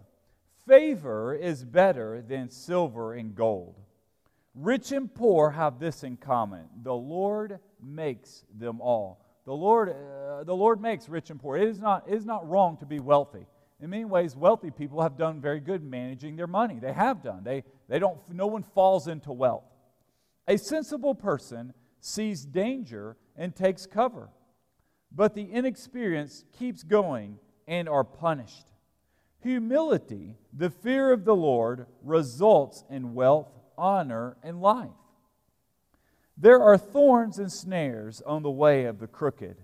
Favor 0.66 1.34
is 1.34 1.64
better 1.64 2.20
than 2.20 2.50
silver 2.50 3.14
and 3.14 3.34
gold. 3.34 3.76
Rich 4.56 4.90
and 4.90 5.14
poor 5.14 5.50
have 5.50 5.78
this 5.78 6.02
in 6.02 6.16
common 6.16 6.64
the 6.82 6.94
Lord 6.94 7.60
makes 7.80 8.42
them 8.58 8.80
all. 8.80 9.25
The 9.46 9.54
Lord, 9.54 9.90
uh, 9.90 10.42
the 10.42 10.54
Lord 10.54 10.80
makes 10.80 11.08
rich 11.08 11.30
and 11.30 11.40
poor. 11.40 11.56
It 11.56 11.68
is, 11.68 11.80
not, 11.80 12.08
it 12.08 12.14
is 12.14 12.26
not 12.26 12.48
wrong 12.48 12.76
to 12.78 12.86
be 12.86 12.98
wealthy. 12.98 13.46
In 13.80 13.90
many 13.90 14.04
ways, 14.04 14.34
wealthy 14.34 14.72
people 14.72 15.00
have 15.02 15.16
done 15.16 15.40
very 15.40 15.60
good 15.60 15.84
managing 15.84 16.34
their 16.34 16.48
money. 16.48 16.80
They 16.80 16.92
have 16.92 17.22
done. 17.22 17.44
They, 17.44 17.62
they 17.88 18.00
don't, 18.00 18.18
no 18.28 18.48
one 18.48 18.64
falls 18.64 19.06
into 19.06 19.32
wealth. 19.32 19.64
A 20.48 20.58
sensible 20.58 21.14
person 21.14 21.72
sees 22.00 22.44
danger 22.44 23.16
and 23.36 23.54
takes 23.54 23.86
cover, 23.86 24.30
but 25.12 25.34
the 25.34 25.52
inexperienced 25.52 26.46
keeps 26.58 26.82
going 26.82 27.38
and 27.68 27.88
are 27.88 28.04
punished. 28.04 28.66
Humility, 29.42 30.34
the 30.52 30.70
fear 30.70 31.12
of 31.12 31.24
the 31.24 31.36
Lord, 31.36 31.86
results 32.02 32.84
in 32.90 33.14
wealth, 33.14 33.50
honor, 33.78 34.36
and 34.42 34.60
life. 34.60 34.90
There 36.36 36.62
are 36.62 36.76
thorns 36.76 37.38
and 37.38 37.50
snares 37.50 38.22
on 38.26 38.42
the 38.42 38.50
way 38.50 38.84
of 38.84 38.98
the 38.98 39.06
crooked. 39.06 39.56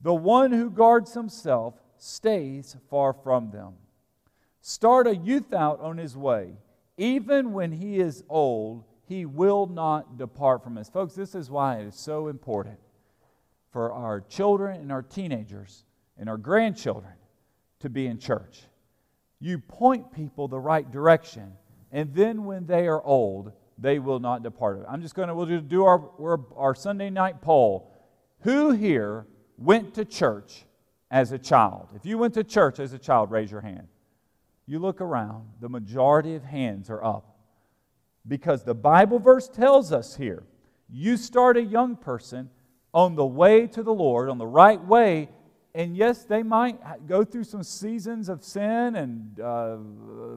The 0.00 0.14
one 0.14 0.52
who 0.52 0.70
guards 0.70 1.14
himself 1.14 1.74
stays 1.96 2.76
far 2.90 3.12
from 3.12 3.50
them. 3.50 3.74
Start 4.60 5.06
a 5.06 5.16
youth 5.16 5.52
out 5.52 5.80
on 5.80 5.96
his 5.98 6.16
way. 6.16 6.58
Even 6.96 7.52
when 7.52 7.72
he 7.72 8.00
is 8.00 8.22
old, 8.28 8.84
he 9.06 9.24
will 9.24 9.66
not 9.66 10.18
depart 10.18 10.62
from 10.62 10.76
us. 10.76 10.90
Folks, 10.90 11.14
this 11.14 11.34
is 11.34 11.50
why 11.50 11.78
it 11.78 11.86
is 11.86 11.94
so 11.94 12.28
important 12.28 12.78
for 13.72 13.92
our 13.92 14.20
children 14.20 14.80
and 14.80 14.92
our 14.92 15.02
teenagers 15.02 15.84
and 16.18 16.28
our 16.28 16.36
grandchildren 16.36 17.14
to 17.80 17.88
be 17.88 18.06
in 18.06 18.18
church. 18.18 18.62
You 19.40 19.58
point 19.58 20.12
people 20.12 20.48
the 20.48 20.58
right 20.58 20.90
direction, 20.90 21.52
and 21.92 22.12
then 22.14 22.44
when 22.44 22.66
they 22.66 22.88
are 22.88 23.02
old, 23.02 23.52
they 23.78 23.98
will 23.98 24.18
not 24.18 24.42
depart. 24.42 24.84
I'm 24.88 25.00
just 25.00 25.14
going 25.14 25.28
to 25.28 25.34
we'll 25.34 25.46
just 25.46 25.68
do 25.68 25.84
our, 25.84 26.40
our 26.56 26.74
Sunday 26.74 27.10
night 27.10 27.40
poll. 27.40 27.94
Who 28.40 28.72
here 28.72 29.26
went 29.56 29.94
to 29.94 30.04
church 30.04 30.64
as 31.10 31.32
a 31.32 31.38
child? 31.38 31.88
If 31.94 32.04
you 32.04 32.18
went 32.18 32.34
to 32.34 32.44
church 32.44 32.80
as 32.80 32.92
a 32.92 32.98
child, 32.98 33.30
raise 33.30 33.50
your 33.50 33.60
hand. 33.60 33.88
You 34.66 34.78
look 34.78 35.00
around, 35.00 35.48
the 35.60 35.68
majority 35.68 36.34
of 36.34 36.44
hands 36.44 36.90
are 36.90 37.02
up. 37.02 37.36
Because 38.26 38.64
the 38.64 38.74
Bible 38.74 39.18
verse 39.18 39.48
tells 39.48 39.92
us 39.92 40.16
here 40.16 40.42
you 40.90 41.16
start 41.16 41.56
a 41.56 41.62
young 41.62 41.96
person 41.96 42.50
on 42.92 43.14
the 43.14 43.24
way 43.24 43.66
to 43.68 43.82
the 43.82 43.92
Lord, 43.92 44.28
on 44.28 44.38
the 44.38 44.46
right 44.46 44.82
way, 44.84 45.28
and 45.74 45.96
yes, 45.96 46.24
they 46.24 46.42
might 46.42 47.06
go 47.06 47.24
through 47.24 47.44
some 47.44 47.62
seasons 47.62 48.28
of 48.28 48.42
sin 48.42 48.96
and 48.96 49.38
uh, 49.38 49.76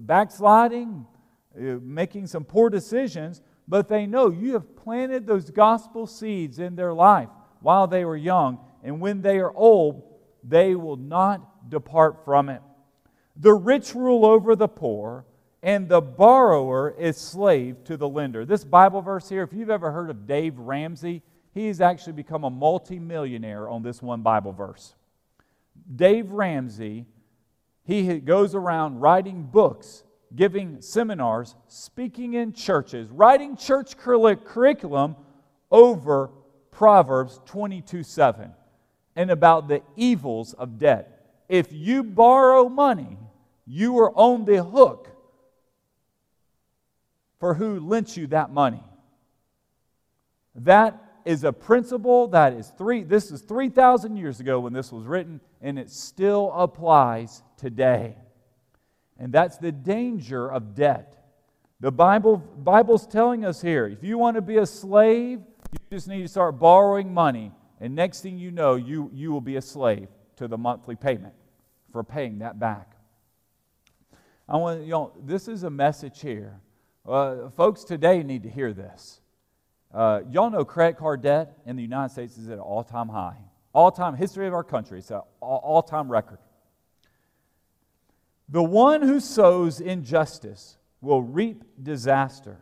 backsliding, 0.01 1.05
Uh, 1.53 1.77
making 1.81 2.25
some 2.25 2.45
poor 2.45 2.69
decisions, 2.69 3.41
but 3.67 3.89
they 3.89 4.05
know 4.05 4.29
you 4.29 4.53
have 4.53 4.73
planted 4.75 5.27
those 5.27 5.49
gospel 5.49 6.07
seeds 6.07 6.59
in 6.59 6.77
their 6.77 6.93
life 6.93 7.27
while 7.59 7.87
they 7.87 8.05
were 8.05 8.15
young, 8.15 8.57
and 8.83 9.01
when 9.01 9.21
they 9.21 9.37
are 9.37 9.53
old, 9.53 10.01
they 10.43 10.75
will 10.75 10.95
not 10.95 11.69
depart 11.69 12.23
from 12.23 12.47
it. 12.47 12.61
The 13.35 13.53
rich 13.53 13.93
rule 13.93 14.25
over 14.25 14.55
the 14.55 14.69
poor, 14.69 15.25
and 15.61 15.89
the 15.89 16.01
borrower 16.01 16.95
is 16.97 17.17
slave 17.17 17.83
to 17.83 17.97
the 17.97 18.07
lender. 18.07 18.45
This 18.45 18.63
Bible 18.63 19.01
verse 19.01 19.27
here, 19.27 19.43
if 19.43 19.51
you've 19.51 19.69
ever 19.69 19.91
heard 19.91 20.09
of 20.09 20.25
Dave 20.25 20.57
Ramsey, 20.57 21.21
he's 21.53 21.81
actually 21.81 22.13
become 22.13 22.45
a 22.45 22.49
multimillionaire 22.49 23.67
on 23.67 23.83
this 23.83 24.01
one 24.01 24.21
Bible 24.21 24.53
verse. 24.53 24.95
Dave 25.93 26.31
Ramsey, 26.31 27.05
he 27.83 28.19
goes 28.19 28.55
around 28.55 29.01
writing 29.01 29.43
books, 29.43 30.03
giving 30.35 30.81
seminars, 30.81 31.55
speaking 31.67 32.33
in 32.33 32.53
churches, 32.53 33.09
writing 33.09 33.55
church 33.57 33.97
curriculum 33.97 35.15
over 35.69 36.29
Proverbs 36.71 37.39
22 37.45 38.03
7 38.03 38.51
and 39.15 39.29
about 39.29 39.67
the 39.67 39.81
evils 39.95 40.53
of 40.53 40.79
debt. 40.79 41.41
If 41.49 41.71
you 41.71 42.03
borrow 42.03 42.69
money, 42.69 43.17
you 43.65 43.99
are 43.99 44.11
on 44.11 44.45
the 44.45 44.63
hook 44.63 45.09
for 47.39 47.53
who 47.53 47.79
lent 47.79 48.15
you 48.15 48.27
that 48.27 48.53
money. 48.53 48.83
That 50.55 51.01
is 51.25 51.43
a 51.43 51.53
principle 51.53 52.27
that 52.29 52.53
is 52.53 52.71
three, 52.77 53.03
this 53.03 53.31
is 53.31 53.41
3,000 53.41 54.15
years 54.15 54.39
ago 54.39 54.59
when 54.59 54.73
this 54.73 54.91
was 54.91 55.05
written, 55.05 55.41
and 55.61 55.77
it 55.77 55.89
still 55.89 56.51
applies 56.53 57.43
today. 57.57 58.15
And 59.21 59.31
that's 59.31 59.59
the 59.59 59.71
danger 59.71 60.51
of 60.51 60.73
debt. 60.73 61.15
The 61.79 61.91
Bible, 61.91 62.37
Bible's 62.37 63.05
telling 63.05 63.45
us 63.45 63.61
here 63.61 63.85
if 63.85 64.03
you 64.03 64.17
want 64.17 64.35
to 64.35 64.41
be 64.41 64.57
a 64.57 64.65
slave, 64.65 65.41
you 65.71 65.79
just 65.91 66.07
need 66.07 66.23
to 66.23 66.27
start 66.27 66.59
borrowing 66.59 67.13
money. 67.13 67.51
And 67.79 67.93
next 67.93 68.21
thing 68.21 68.39
you 68.39 68.49
know, 68.49 68.75
you, 68.75 69.11
you 69.13 69.31
will 69.31 69.39
be 69.39 69.57
a 69.57 69.61
slave 69.61 70.07
to 70.37 70.47
the 70.47 70.57
monthly 70.57 70.95
payment 70.95 71.35
for 71.91 72.03
paying 72.03 72.39
that 72.39 72.59
back. 72.59 72.95
I 74.49 74.57
want 74.57 74.81
you 74.81 74.89
know, 74.89 75.13
this 75.23 75.47
is 75.47 75.63
a 75.63 75.69
message 75.69 76.19
here 76.19 76.59
uh, 77.07 77.49
folks 77.49 77.83
today 77.83 78.23
need 78.23 78.41
to 78.43 78.49
hear 78.49 78.73
this. 78.73 79.21
Uh, 79.93 80.21
y'all 80.31 80.49
know 80.49 80.65
credit 80.65 80.97
card 80.97 81.21
debt 81.21 81.57
in 81.67 81.75
the 81.75 81.81
United 81.83 82.11
States 82.11 82.37
is 82.39 82.47
at 82.47 82.53
an 82.53 82.59
all 82.59 82.83
time 82.83 83.09
high. 83.09 83.37
All 83.73 83.91
time 83.91 84.15
history 84.15 84.47
of 84.47 84.53
our 84.53 84.63
country, 84.63 84.97
it's 84.97 85.11
an 85.11 85.21
all 85.41 85.83
time 85.83 86.11
record. 86.11 86.39
The 88.51 88.63
one 88.63 89.01
who 89.01 89.19
sows 89.19 89.79
injustice 89.79 90.77
will 91.01 91.21
reap 91.21 91.63
disaster, 91.81 92.57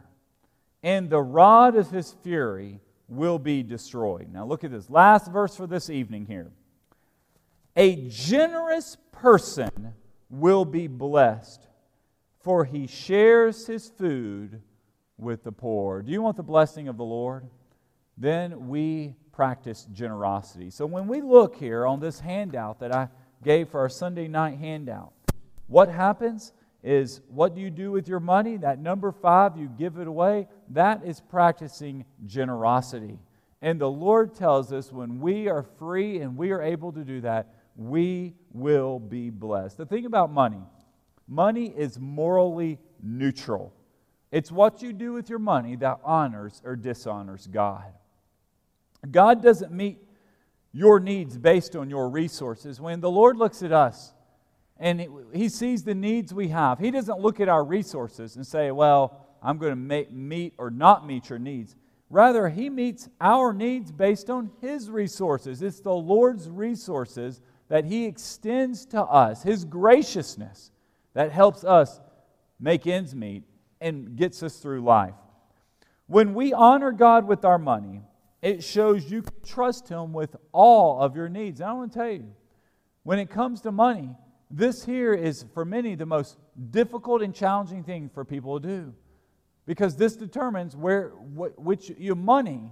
and 0.82 1.10
the 1.10 1.22
rod 1.22 1.76
of 1.76 1.92
his 1.92 2.16
fury 2.24 2.80
will 3.08 3.40
be 3.40 3.64
destroyed. 3.64 4.32
Now, 4.32 4.46
look 4.46 4.64
at 4.64 4.72
this 4.72 4.90
last 4.90 5.32
verse 5.32 5.56
for 5.56 5.68
this 5.68 5.90
evening 5.90 6.28
here. 6.28 6.52
A 7.76 8.08
generous 8.08 8.98
person 9.12 9.94
will 10.30 10.64
be 10.64 10.88
blessed 10.88 11.70
for 12.40 12.66
he 12.66 12.88
shares 12.88 13.68
his 13.68 13.90
food 13.90 14.62
with 15.18 15.44
the 15.44 15.52
poor. 15.52 16.02
Do 16.02 16.12
you 16.12 16.22
want 16.22 16.38
the 16.38 16.44
blessing 16.44 16.88
of 16.88 16.98
the 16.98 17.04
Lord? 17.04 17.46
Then 18.18 18.68
we 18.68 19.16
practice 19.32 19.88
generosity. 19.94 20.70
So 20.70 20.86
when 20.86 21.08
we 21.08 21.22
look 21.22 21.56
here 21.56 21.86
on 21.86 22.00
this 22.00 22.20
handout 22.20 22.80
that 22.80 22.94
I 22.94 23.10
gave 23.44 23.70
for 23.70 23.82
our 23.82 23.90
Sunday 23.90 24.28
night 24.28 24.58
handout, 24.58 25.14
what 25.70 25.88
happens 25.88 26.52
is 26.84 27.22
what 27.30 27.56
do 27.56 27.62
you 27.62 27.70
do 27.70 27.92
with 27.92 28.10
your 28.10 28.20
money? 28.20 28.58
That 28.58 28.80
number 28.80 29.14
five, 29.14 29.58
you 29.58 29.70
give 29.78 29.98
it 29.98 30.08
away. 30.08 30.48
That 30.70 31.06
is 31.06 31.22
practicing 31.22 32.04
generosity. 32.26 33.20
And 33.62 33.80
the 33.80 33.90
Lord 33.90 34.36
tells 34.36 34.74
us 34.74 34.92
when 34.92 35.22
we 35.22 35.48
are 35.48 35.64
free 35.64 36.20
and 36.20 36.36
we 36.36 36.52
are 36.52 36.62
able 36.62 36.92
to 36.92 37.04
do 37.06 37.22
that, 37.22 37.54
we 37.78 38.34
will 38.52 39.00
be 39.00 39.30
blessed. 39.30 39.78
The 39.78 39.86
thing 39.86 40.06
about 40.06 40.32
money, 40.32 40.62
Money 41.30 41.72
is 41.78 42.00
morally 42.00 42.80
neutral. 43.04 43.72
It's 44.32 44.52
what 44.52 44.82
you 44.82 44.92
do 44.92 45.14
with 45.14 45.30
your 45.30 45.40
money 45.40 45.76
that 45.76 46.00
honors 46.04 46.60
or 46.66 46.76
dishonors 46.76 47.46
God. 47.46 47.94
God 49.10 49.44
doesn't 49.44 49.72
meet 49.72 50.00
your 50.72 51.00
needs 51.00 51.38
based 51.38 51.76
on 51.76 51.90
your 51.90 52.10
resources. 52.10 52.82
When 52.82 53.00
the 53.00 53.12
Lord 53.12 53.38
looks 53.38 53.62
at 53.62 53.72
us 53.72 54.14
and 54.80 55.06
He 55.34 55.50
sees 55.50 55.84
the 55.84 55.96
needs 55.96 56.34
we 56.34 56.48
have, 56.50 56.80
He 56.80 56.90
doesn't 56.90 57.20
look 57.20 57.40
at 57.40 57.50
our 57.50 57.64
resources 57.64 58.36
and 58.36 58.48
say, 58.48 58.72
Well, 58.72 59.26
I'm 59.44 59.58
going 59.58 59.72
to 59.72 60.06
meet 60.12 60.54
or 60.58 60.70
not 60.70 61.06
meet 61.06 61.30
your 61.30 61.40
needs. 61.40 61.76
Rather, 62.10 62.50
He 62.50 62.70
meets 62.70 63.10
our 63.20 63.54
needs 63.54 63.92
based 63.92 64.30
on 64.30 64.52
His 64.62 64.90
resources. 64.90 65.62
It's 65.62 65.82
the 65.82 65.94
Lord's 65.94 66.50
resources 66.50 67.42
that 67.68 67.86
He 67.86 68.06
extends 68.06 68.86
to 68.88 69.02
us, 69.02 69.44
His 69.44 69.66
graciousness 69.66 70.72
that 71.14 71.32
helps 71.32 71.64
us 71.64 72.00
make 72.60 72.88
ends 72.88 73.14
meet 73.14 73.44
and 73.82 74.16
gets 74.16 74.42
us 74.44 74.58
through 74.58 74.82
life. 74.82 75.14
When 76.08 76.34
we 76.34 76.54
honor 76.54 76.92
God 76.92 77.28
with 77.28 77.46
our 77.46 77.60
money, 77.60 78.02
it 78.42 78.64
shows 78.64 79.12
you 79.12 79.24
trust 79.46 79.90
Him 79.90 80.14
with 80.14 80.36
all 80.52 81.02
of 81.02 81.16
your 81.16 81.30
needs. 81.30 81.60
And 81.60 81.70
I 81.70 81.74
want 81.74 81.92
to 81.92 82.00
tell 82.00 82.10
you, 82.10 82.34
when 83.04 83.20
it 83.20 83.30
comes 83.30 83.62
to 83.62 83.72
money, 83.72 84.10
this 84.50 84.84
here 84.84 85.14
is 85.14 85.46
for 85.54 85.64
many 85.64 85.96
the 85.96 86.06
most 86.06 86.38
difficult 86.72 87.22
and 87.22 87.34
challenging 87.34 87.84
thing 87.84 88.10
for 88.14 88.26
people 88.26 88.60
to 88.60 88.68
do 88.68 88.94
because 89.66 89.96
this 89.96 90.16
determines 90.16 90.76
where 90.76 91.10
wh- 91.10 91.58
which 91.60 91.92
your 91.92 92.16
money 92.16 92.72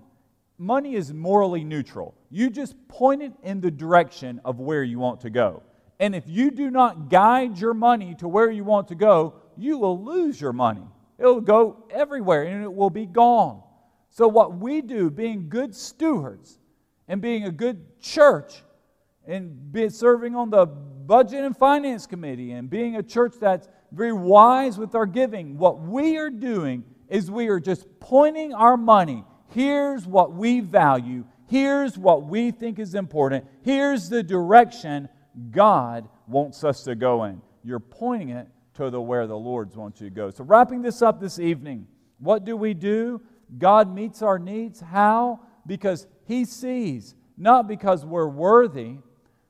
money 0.58 0.96
is 0.96 1.14
morally 1.14 1.64
neutral. 1.64 2.16
You 2.32 2.50
just 2.50 2.76
point 2.88 3.22
it 3.22 3.34
in 3.44 3.62
the 3.62 3.72
direction 3.72 4.42
of 4.44 4.60
where 4.60 4.84
you 4.84 5.00
want 5.00 5.22
to 5.22 5.30
go. 5.30 5.62
And 6.00 6.16
if 6.16 6.24
you 6.28 6.52
do 6.52 6.70
not 6.70 7.10
guide 7.10 7.58
your 7.58 7.74
money 7.74 8.16
to 8.16 8.28
where 8.28 8.50
you 8.52 8.64
want 8.64 8.88
to 8.90 8.96
go, 8.96 9.36
you 9.56 9.78
will 9.78 10.04
lose 10.04 10.40
your 10.40 10.54
money. 10.54 10.86
It 11.18 11.26
will 11.26 11.42
go 11.42 11.86
everywhere 11.90 12.44
and 12.44 12.64
it 12.64 12.74
will 12.74 12.90
be 12.90 13.06
gone. 13.06 13.64
So, 14.10 14.28
what 14.28 14.58
we 14.58 14.82
do, 14.82 15.10
being 15.10 15.50
good 15.50 15.76
stewards 15.76 16.60
and 17.08 17.22
being 17.22 17.46
a 17.46 17.52
good 17.52 18.00
church 18.00 18.64
and 19.28 19.72
be 19.72 19.90
serving 19.90 20.36
on 20.36 20.50
the 20.50 20.66
budget 20.66 21.44
and 21.44 21.56
finance 21.56 22.08
committee 22.08 22.52
and 22.52 22.70
being 22.70 22.96
a 22.96 23.04
church 23.04 23.36
that's 23.40 23.68
very 23.92 24.14
wise 24.14 24.78
with 24.78 24.96
our 24.96 25.06
giving, 25.06 25.58
what 25.58 25.80
we 25.80 26.18
are 26.18 26.30
doing 26.30 26.84
is 27.10 27.32
we 27.32 27.48
are 27.48 27.60
just 27.60 27.86
pointing 28.00 28.54
our 28.54 28.78
money. 28.78 29.24
Here's 29.50 30.06
what 30.06 30.34
we 30.34 30.60
value. 30.60 31.26
Here's 31.48 31.98
what 31.98 32.24
we 32.24 32.52
think 32.52 32.80
is 32.80 32.96
important. 32.96 33.46
Here's 33.62 34.10
the 34.10 34.22
direction 34.22 35.08
God 35.52 36.10
wants 36.28 36.64
us 36.64 36.84
to 36.84 36.96
go 36.96 37.24
in. 37.24 37.42
You're 37.64 37.80
pointing 37.80 38.30
it 38.30 38.48
to 38.76 38.90
the 38.90 39.00
where 39.00 39.28
the 39.28 39.38
Lord 39.38 39.74
wants 39.76 40.02
you 40.02 40.10
to 40.10 40.16
go. 40.16 40.30
So, 40.30 40.44
wrapping 40.44 40.82
this 40.82 41.02
up 41.02 41.20
this 41.20 41.40
evening, 41.40 41.88
what 42.20 42.44
do 42.44 42.58
we 42.58 42.74
do? 42.74 43.22
God 43.58 43.94
meets 43.94 44.22
our 44.22 44.38
needs. 44.38 44.82
How? 44.82 45.40
Because 45.66 46.08
He 46.26 46.44
sees, 46.44 47.16
not 47.38 47.68
because 47.68 48.06
we're 48.06 48.28
worthy, 48.28 48.98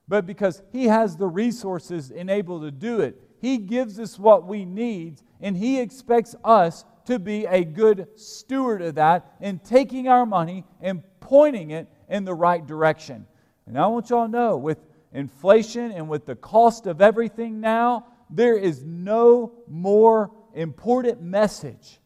but 0.07 0.25
because 0.25 0.61
He 0.71 0.85
has 0.85 1.17
the 1.17 1.27
resources 1.27 2.11
and 2.11 2.29
able 2.29 2.61
to 2.61 2.71
do 2.71 3.01
it. 3.01 3.21
He 3.39 3.57
gives 3.57 3.99
us 3.99 4.17
what 4.17 4.45
we 4.45 4.65
need, 4.65 5.21
and 5.41 5.55
He 5.55 5.79
expects 5.79 6.35
us 6.43 6.85
to 7.05 7.19
be 7.19 7.45
a 7.45 7.63
good 7.63 8.07
steward 8.15 8.81
of 8.81 8.95
that 8.95 9.33
and 9.39 9.63
taking 9.63 10.07
our 10.07 10.25
money 10.25 10.65
and 10.81 11.03
pointing 11.19 11.71
it 11.71 11.87
in 12.09 12.25
the 12.25 12.33
right 12.33 12.65
direction. 12.65 13.25
And 13.65 13.77
I 13.77 13.87
want 13.87 14.09
y'all 14.09 14.25
to 14.25 14.31
know 14.31 14.57
with 14.57 14.79
inflation 15.13 15.91
and 15.91 16.09
with 16.09 16.25
the 16.25 16.35
cost 16.35 16.85
of 16.87 17.01
everything 17.01 17.59
now, 17.59 18.07
there 18.29 18.57
is 18.57 18.83
no 18.83 19.53
more 19.67 20.31
important 20.53 21.21
message 21.21 21.99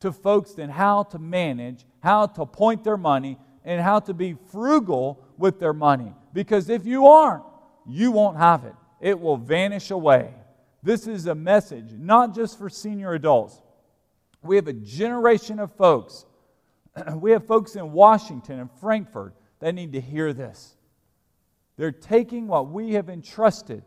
to 0.00 0.12
folks 0.12 0.52
than 0.52 0.70
how 0.70 1.04
to 1.04 1.18
manage, 1.18 1.84
how 2.00 2.26
to 2.26 2.46
point 2.46 2.84
their 2.84 2.96
money, 2.96 3.38
and 3.66 3.82
how 3.82 3.98
to 3.98 4.14
be 4.14 4.36
frugal 4.50 5.22
with 5.36 5.58
their 5.58 5.74
money. 5.74 6.14
Because 6.32 6.70
if 6.70 6.86
you 6.86 7.08
aren't, 7.08 7.42
you 7.86 8.12
won't 8.12 8.38
have 8.38 8.64
it, 8.64 8.74
it 9.00 9.20
will 9.20 9.36
vanish 9.36 9.90
away. 9.90 10.32
This 10.82 11.06
is 11.06 11.26
a 11.26 11.34
message 11.34 11.92
not 11.92 12.34
just 12.34 12.58
for 12.58 12.70
senior 12.70 13.12
adults. 13.12 13.60
We 14.40 14.56
have 14.56 14.68
a 14.68 14.72
generation 14.72 15.58
of 15.58 15.72
folks. 15.72 16.24
we 17.16 17.32
have 17.32 17.46
folks 17.46 17.74
in 17.74 17.92
Washington 17.92 18.60
and 18.60 18.70
Frankfort 18.80 19.34
that 19.58 19.74
need 19.74 19.92
to 19.92 20.00
hear 20.00 20.32
this. 20.32 20.76
They're 21.76 21.90
taking 21.90 22.46
what 22.46 22.70
we 22.70 22.92
have 22.92 23.08
entrusted. 23.08 23.82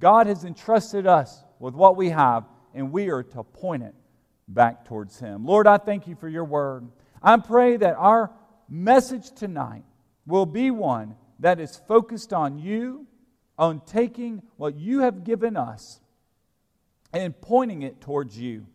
God 0.00 0.26
has 0.26 0.44
entrusted 0.44 1.06
us 1.06 1.44
with 1.60 1.74
what 1.74 1.96
we 1.96 2.10
have, 2.10 2.44
and 2.74 2.90
we 2.90 3.10
are 3.10 3.22
to 3.22 3.44
point 3.44 3.84
it 3.84 3.94
back 4.48 4.84
towards 4.84 5.20
Him. 5.20 5.46
Lord, 5.46 5.68
I 5.68 5.78
thank 5.78 6.08
you 6.08 6.16
for 6.16 6.28
your 6.28 6.44
word. 6.44 6.88
I 7.22 7.36
pray 7.36 7.76
that 7.76 7.94
our 7.94 8.30
message 8.68 9.30
tonight 9.32 9.84
will 10.26 10.46
be 10.46 10.70
one 10.70 11.16
that 11.40 11.60
is 11.60 11.80
focused 11.88 12.32
on 12.32 12.58
you, 12.58 13.06
on 13.58 13.80
taking 13.80 14.42
what 14.56 14.76
you 14.76 15.00
have 15.00 15.24
given 15.24 15.56
us 15.56 16.00
and 17.12 17.38
pointing 17.40 17.82
it 17.82 18.00
towards 18.00 18.38
you. 18.38 18.66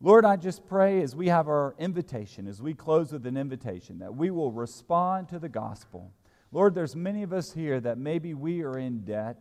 Lord, 0.00 0.24
I 0.24 0.36
just 0.36 0.66
pray 0.66 1.02
as 1.02 1.16
we 1.16 1.28
have 1.28 1.48
our 1.48 1.74
invitation, 1.78 2.46
as 2.46 2.60
we 2.60 2.74
close 2.74 3.12
with 3.12 3.26
an 3.26 3.36
invitation, 3.36 4.00
that 4.00 4.14
we 4.14 4.30
will 4.30 4.52
respond 4.52 5.28
to 5.30 5.38
the 5.38 5.48
gospel. 5.48 6.12
Lord, 6.52 6.74
there's 6.74 6.94
many 6.94 7.22
of 7.22 7.32
us 7.32 7.52
here 7.52 7.80
that 7.80 7.98
maybe 7.98 8.34
we 8.34 8.62
are 8.62 8.78
in 8.78 9.00
debt. 9.04 9.36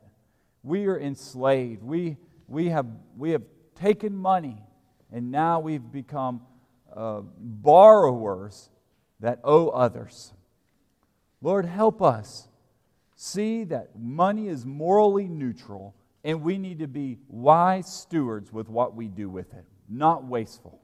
We 0.63 0.87
are 0.87 0.99
enslaved. 0.99 1.83
We, 1.83 2.17
we, 2.47 2.69
have, 2.69 2.87
we 3.17 3.31
have 3.31 3.43
taken 3.75 4.15
money 4.15 4.61
and 5.11 5.31
now 5.31 5.59
we've 5.59 5.91
become 5.91 6.41
uh, 6.95 7.21
borrowers 7.21 8.69
that 9.19 9.39
owe 9.43 9.69
others. 9.69 10.33
Lord, 11.41 11.65
help 11.65 12.01
us 12.01 12.47
see 13.15 13.63
that 13.65 13.97
money 13.97 14.47
is 14.47 14.65
morally 14.65 15.27
neutral 15.27 15.95
and 16.23 16.41
we 16.41 16.57
need 16.57 16.79
to 16.79 16.87
be 16.87 17.19
wise 17.29 17.91
stewards 17.91 18.51
with 18.51 18.67
what 18.67 18.95
we 18.95 19.07
do 19.07 19.29
with 19.29 19.53
it, 19.53 19.65
not 19.87 20.25
wasteful. 20.25 20.81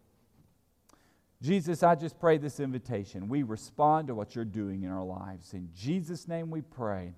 Jesus, 1.42 1.82
I 1.82 1.96
just 1.96 2.20
pray 2.20 2.38
this 2.38 2.60
invitation. 2.60 3.28
We 3.28 3.42
respond 3.42 4.08
to 4.10 4.16
what 4.16 4.36
you're 4.36 4.46
doing 4.46 4.84
in 4.84 4.92
our 4.92 5.04
lives. 5.04 5.54
In 5.54 5.70
Jesus' 5.76 6.28
name 6.28 6.52
we 6.52 6.62
pray. 6.62 7.16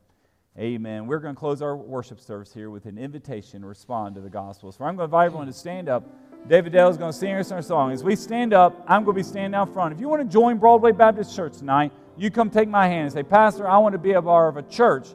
Amen. 0.58 1.08
We're 1.08 1.19
going 1.19 1.36
to 1.36 1.39
close 1.39 1.62
our 1.62 1.76
worship 1.76 2.21
service 2.21 2.54
here 2.54 2.69
with 2.69 2.86
an 2.86 2.97
invitation 2.97 3.62
to 3.62 3.67
respond 3.67 4.15
to 4.15 4.21
the 4.21 4.30
gospel. 4.30 4.71
So 4.71 4.86
I'm 4.86 4.95
going 4.95 5.10
to 5.10 5.15
invite 5.15 5.26
everyone 5.26 5.47
to 5.47 5.54
stand 5.54 5.89
up. 5.89 6.04
David 6.47 6.73
Dale 6.73 6.89
is 6.89 6.97
going 6.97 7.12
to 7.12 7.17
sing 7.17 7.36
us 7.36 7.51
our 7.51 7.62
song. 7.62 7.93
As 7.93 8.03
we 8.03 8.17
stand 8.17 8.53
up, 8.53 8.84
I'm 8.86 9.06
going 9.06 9.15
to 9.15 9.19
be 9.19 9.23
standing 9.23 9.56
out 9.56 9.73
front. 9.73 9.93
If 9.93 10.01
you 10.01 10.10
want 10.10 10.21
to 10.21 10.27
join 10.27 10.58
Broadway 10.58 10.91
Baptist 10.91 11.34
Church 11.34 11.58
tonight, 11.58 11.93
you 12.17 12.29
come 12.29 12.49
take 12.49 12.67
my 12.67 12.88
hand 12.88 13.03
and 13.03 13.13
say, 13.13 13.23
Pastor, 13.23 13.67
I 13.67 13.77
want 13.77 13.93
to 13.93 13.99
be 13.99 14.12
a 14.12 14.21
part 14.21 14.49
of 14.49 14.58
a 14.58 14.69
church 14.69 15.08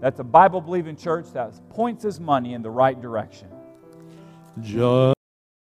that's 0.00 0.20
a 0.20 0.24
Bible 0.24 0.60
believing 0.60 0.94
church 0.96 1.26
that 1.32 1.52
points 1.70 2.04
his 2.04 2.20
money 2.20 2.54
in 2.54 2.62
the 2.62 2.70
right 2.70 3.00
direction. 3.00 3.48
Just 4.60 5.15